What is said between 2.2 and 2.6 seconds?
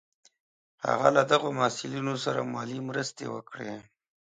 سره